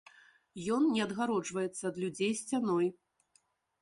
[0.75, 2.91] Ён не адгароджваецца ад людзей сцяной.